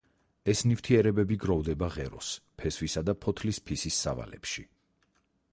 [0.53, 2.31] ეს ნივთიერებები გროვდება ღეროს,
[2.63, 4.69] ფესვისა და ფოთლის ფისის სავალებში.